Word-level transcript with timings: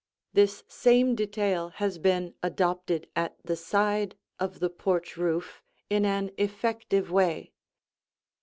This 0.33 0.63
same 0.67 1.13
detail 1.13 1.69
has 1.75 1.99
been 1.99 2.33
adopted 2.41 3.07
at 3.15 3.37
the 3.45 3.55
side 3.55 4.17
of 4.39 4.59
the 4.59 4.71
porch 4.71 5.15
roof 5.15 5.61
in 5.91 6.05
an 6.05 6.31
effective 6.39 7.11
way. 7.11 7.53